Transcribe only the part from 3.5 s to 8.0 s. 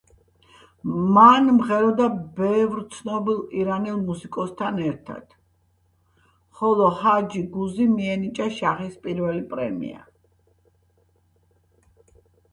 ირანელ მუსიკოსთან ერთად, ხოლო ჰაჯი გუზი